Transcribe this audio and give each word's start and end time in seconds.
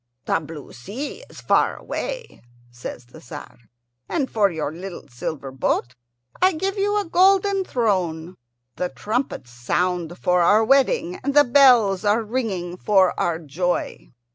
"The 0.25 0.39
blue 0.39 0.73
sea 0.73 1.23
is 1.29 1.41
far 1.41 1.77
away," 1.77 2.41
says 2.71 3.05
the 3.05 3.19
Tzar, 3.19 3.59
"and 4.09 4.31
for 4.31 4.49
your 4.49 4.71
little 4.73 5.07
silver 5.07 5.51
boat 5.51 5.93
I 6.41 6.53
give 6.53 6.75
you 6.79 6.97
a 6.99 7.05
golden 7.05 7.63
throne. 7.63 8.37
The 8.77 8.89
trumpets 8.89 9.51
sound 9.51 10.17
for 10.17 10.41
our 10.41 10.63
wedding, 10.65 11.19
and 11.23 11.35
the 11.35 11.43
bells 11.43 12.03
are 12.03 12.23
ringing 12.23 12.77
for 12.77 13.13
our 13.19 13.37
joy." 13.37 14.11